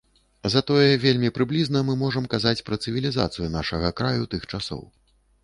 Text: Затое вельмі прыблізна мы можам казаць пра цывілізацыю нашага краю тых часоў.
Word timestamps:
Затое 0.53 0.93
вельмі 1.03 1.29
прыблізна 1.35 1.81
мы 1.89 1.97
можам 2.03 2.25
казаць 2.33 2.55
пра 2.71 2.81
цывілізацыю 2.85 3.53
нашага 3.59 3.95
краю 4.01 4.23
тых 4.35 4.51
часоў. 4.51 4.83